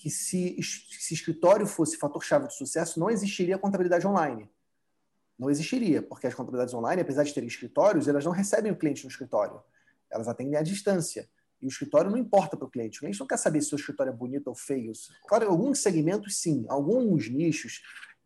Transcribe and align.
que 0.00 0.08
se, 0.08 0.56
se 0.62 1.12
escritório 1.12 1.66
fosse 1.66 1.98
fator-chave 1.98 2.48
de 2.48 2.56
sucesso, 2.56 2.98
não 2.98 3.10
existiria 3.10 3.58
contabilidade 3.58 4.06
online. 4.06 4.50
Não 5.38 5.50
existiria, 5.50 6.00
porque 6.00 6.26
as 6.26 6.34
contabilidades 6.34 6.72
online, 6.72 7.02
apesar 7.02 7.22
de 7.22 7.34
terem 7.34 7.46
escritórios, 7.46 8.08
elas 8.08 8.24
não 8.24 8.32
recebem 8.32 8.72
o 8.72 8.76
cliente 8.76 9.04
no 9.04 9.10
escritório. 9.10 9.62
Elas 10.10 10.26
atendem 10.26 10.56
à 10.56 10.62
distância. 10.62 11.28
E 11.60 11.66
o 11.66 11.68
escritório 11.68 12.10
não 12.10 12.16
importa 12.16 12.56
para 12.56 12.66
o 12.66 12.70
cliente. 12.70 12.96
O 12.96 13.00
cliente 13.00 13.20
não 13.20 13.26
quer 13.26 13.36
saber 13.36 13.60
se 13.60 13.74
o 13.74 13.76
escritório 13.76 14.10
é 14.10 14.16
bonito 14.16 14.48
ou 14.48 14.54
feio. 14.54 14.92
Claro, 15.28 15.44
em 15.44 15.48
alguns 15.48 15.80
segmentos, 15.82 16.38
sim. 16.38 16.64
Alguns 16.66 17.28
nichos, 17.28 17.82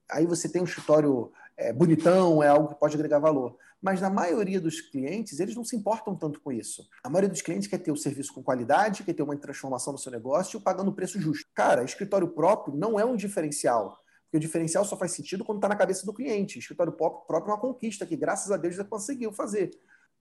aí 0.08 0.26
você 0.26 0.48
tem 0.48 0.62
um 0.62 0.66
escritório 0.66 1.32
é, 1.56 1.72
bonitão, 1.72 2.42
é 2.42 2.48
algo 2.48 2.68
que 2.68 2.80
pode 2.80 2.94
agregar 2.94 3.18
valor. 3.18 3.56
Mas 3.80 4.00
na 4.00 4.08
maioria 4.08 4.60
dos 4.60 4.80
clientes, 4.80 5.40
eles 5.40 5.54
não 5.54 5.64
se 5.64 5.76
importam 5.76 6.16
tanto 6.16 6.40
com 6.40 6.50
isso. 6.50 6.88
A 7.02 7.10
maioria 7.10 7.28
dos 7.28 7.42
clientes 7.42 7.68
quer 7.68 7.78
ter 7.78 7.92
o 7.92 7.96
serviço 7.96 8.32
com 8.32 8.42
qualidade, 8.42 9.02
quer 9.02 9.12
ter 9.12 9.22
uma 9.22 9.36
transformação 9.36 9.92
no 9.92 9.98
seu 9.98 10.10
negócio 10.10 10.60
pagando 10.60 10.92
preço 10.92 11.20
justo. 11.20 11.46
Cara, 11.54 11.84
escritório 11.84 12.28
próprio 12.28 12.74
não 12.74 12.98
é 12.98 13.04
um 13.04 13.14
diferencial. 13.14 13.98
Porque 14.24 14.38
o 14.38 14.40
diferencial 14.40 14.84
só 14.84 14.96
faz 14.96 15.12
sentido 15.12 15.44
quando 15.44 15.58
está 15.58 15.68
na 15.68 15.76
cabeça 15.76 16.06
do 16.06 16.14
cliente. 16.14 16.58
O 16.58 16.60
escritório 16.60 16.92
próprio 16.92 17.36
é 17.36 17.52
uma 17.52 17.60
conquista 17.60 18.06
que, 18.06 18.16
graças 18.16 18.50
a 18.50 18.56
Deus, 18.56 18.74
já 18.74 18.84
conseguiu 18.84 19.32
fazer 19.32 19.70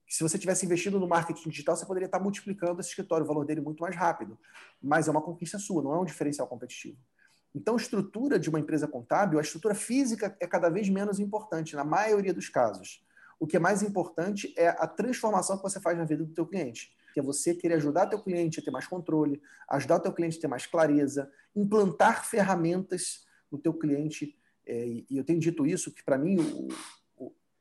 se 0.08 0.22
você 0.22 0.38
tivesse 0.38 0.64
investido 0.66 1.00
no 1.00 1.08
marketing 1.08 1.48
digital, 1.48 1.76
você 1.76 1.86
poderia 1.86 2.06
estar 2.06 2.20
multiplicando 2.20 2.80
esse 2.80 2.90
escritório, 2.90 3.24
o 3.24 3.26
valor 3.26 3.44
dele 3.44 3.60
muito 3.60 3.80
mais 3.80 3.96
rápido. 3.96 4.38
Mas 4.82 5.08
é 5.08 5.10
uma 5.10 5.22
conquista 5.22 5.58
sua, 5.58 5.82
não 5.82 5.94
é 5.94 6.00
um 6.00 6.04
diferencial 6.04 6.46
competitivo. 6.46 6.98
Então, 7.54 7.74
a 7.74 7.76
estrutura 7.76 8.38
de 8.38 8.48
uma 8.48 8.58
empresa 8.58 8.88
contábil, 8.88 9.38
a 9.38 9.42
estrutura 9.42 9.74
física 9.74 10.36
é 10.40 10.46
cada 10.46 10.68
vez 10.68 10.88
menos 10.88 11.20
importante, 11.20 11.76
na 11.76 11.84
maioria 11.84 12.34
dos 12.34 12.48
casos. 12.48 13.04
O 13.38 13.46
que 13.46 13.56
é 13.56 13.60
mais 13.60 13.82
importante 13.82 14.52
é 14.56 14.68
a 14.68 14.86
transformação 14.86 15.56
que 15.56 15.62
você 15.62 15.80
faz 15.80 15.96
na 15.96 16.04
vida 16.04 16.24
do 16.24 16.32
teu 16.32 16.46
cliente, 16.46 16.92
que 17.12 17.20
é 17.20 17.22
você 17.22 17.54
querer 17.54 17.74
ajudar 17.74 18.06
teu 18.06 18.20
cliente 18.20 18.58
a 18.58 18.62
ter 18.62 18.70
mais 18.70 18.86
controle, 18.86 19.40
ajudar 19.68 20.00
teu 20.00 20.12
cliente 20.12 20.38
a 20.38 20.40
ter 20.40 20.48
mais 20.48 20.66
clareza, 20.66 21.30
implantar 21.54 22.26
ferramentas 22.26 23.24
no 23.50 23.58
teu 23.58 23.72
cliente. 23.72 24.36
É, 24.66 24.86
e 24.86 25.16
eu 25.16 25.24
tenho 25.24 25.38
dito 25.38 25.66
isso, 25.66 25.92
que 25.92 26.02
para 26.02 26.18
mim 26.18 26.38
o, 26.38 26.68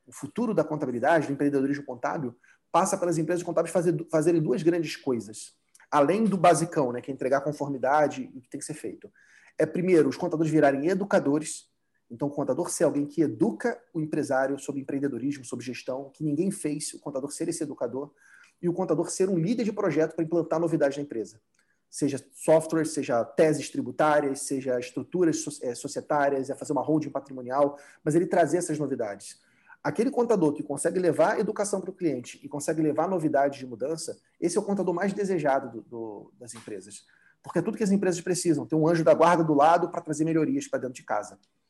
o 0.08 0.12
futuro 0.12 0.54
da 0.54 0.64
contabilidade, 0.64 1.28
do 1.28 1.34
empreendedorismo 1.34 1.86
contábil, 1.86 2.36
passa 2.72 2.98
pelas 2.98 3.18
empresas 3.18 3.44
contábeis 3.44 3.72
fazer, 3.72 3.96
fazerem 4.10 4.42
duas 4.42 4.64
grandes 4.64 4.96
coisas. 4.96 5.54
Além 5.92 6.24
do 6.24 6.38
basicão, 6.38 6.92
né, 6.92 7.02
que 7.02 7.12
é 7.12 7.14
entregar 7.14 7.42
conformidade 7.42 8.32
e 8.34 8.38
o 8.38 8.42
que 8.42 8.50
tem 8.50 8.60
que 8.60 8.66
ser 8.66 8.74
feito. 8.74 9.12
É, 9.58 9.66
primeiro, 9.66 10.10
os 10.10 10.18
contadores 10.18 10.52
virarem 10.52 10.88
educadores. 10.88 11.72
Então, 12.10 12.28
o 12.28 12.32
contador 12.32 12.70
ser 12.70 12.84
alguém 12.84 13.06
que 13.06 13.22
educa 13.22 13.82
o 13.94 14.02
empresário 14.02 14.58
sobre 14.60 14.82
empreendedorismo, 14.82 15.46
sobre 15.46 15.66
gestão, 15.66 16.12
que 16.14 16.24
ninguém 16.24 16.52
fez, 16.52 16.94
o 16.94 17.00
contador 17.00 17.32
ser 17.32 17.48
esse 17.50 17.64
educador. 17.64 18.12
E 18.62 18.70
o 18.70 18.74
contador 18.74 19.10
ser 19.10 19.30
um 19.30 19.38
líder 19.38 19.64
de 19.64 19.74
projeto 19.74 20.16
para 20.16 20.24
implantar 20.24 20.60
novidade 20.60 20.98
na 20.98 21.04
empresa. 21.04 21.42
Seja 21.90 22.24
software, 22.34 22.86
seja 22.86 23.24
teses 23.24 23.70
tributárias, 23.70 24.42
seja 24.42 24.80
estruturas 24.80 25.44
é, 25.62 25.76
societárias, 25.76 26.50
é 26.50 26.56
fazer 26.56 26.74
uma 26.74 26.82
holding 26.82 27.10
patrimonial, 27.10 27.78
mas 28.04 28.16
ele 28.16 28.26
trazer 28.26 28.58
essas 28.58 28.80
novidades 28.80 29.40
aquele 29.84 30.10
contador 30.10 30.54
que 30.54 30.64
consegue 30.64 30.98
levar 30.98 31.40
educação 31.40 31.82
para 31.82 31.90
o 31.90 31.94
cliente 31.94 32.40
e 32.42 32.48
consegue 32.48 32.82
levar 32.82 33.08
novidades 33.08 33.60
de 33.60 33.66
mudança, 33.68 34.18
esse 34.40 34.58
é 34.58 34.62
o 34.62 34.64
contador 34.64 34.94
mais 34.94 35.12
desejado 35.12 35.70
do, 35.70 35.82
do, 35.82 36.34
das 36.40 36.54
empresas. 36.56 37.06
Porque 37.44 37.60
é 37.60 37.62
tudo 37.62 37.78
que 37.78 37.84
as 37.84 37.92
empresas 37.92 38.22
precisam, 38.22 38.66
ter 38.66 38.76
um 38.76 38.88
anjo 38.88 39.04
da 39.04 39.14
guarda 39.14 39.44
do 39.44 39.54
lado 39.54 39.90
para 39.90 40.02
trazer 40.02 40.24
melhorias 40.24 40.68
para 40.68 40.80
dentro 40.80 40.96
de 40.96 41.04
casa. 41.04 41.38